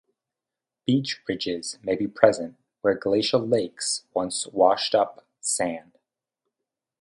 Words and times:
Beach 0.87 1.21
ridges 1.29 1.77
may 1.83 1.95
be 1.95 2.07
present 2.07 2.55
where 2.81 2.95
glacial 2.95 3.39
lakes 3.47 4.03
once 4.15 4.47
washed 4.47 4.95
up 4.95 5.27
sand. 5.41 5.99